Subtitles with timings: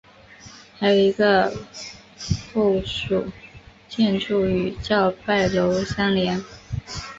[0.79, 1.53] 还有一个
[2.17, 3.23] 附属
[3.87, 6.43] 建筑与叫拜楼相连。